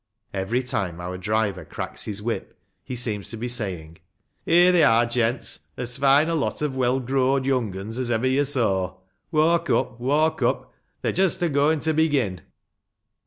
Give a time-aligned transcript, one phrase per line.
[0.33, 3.99] Every time our driver cracks his whip he seems to be" saying,"
[4.47, 8.25] 'Ere they are, gents, as fine a lot of well growed young uns as ever
[8.25, 8.97] you saw.
[9.29, 12.41] Walk up, walk up; they're just a going to begin."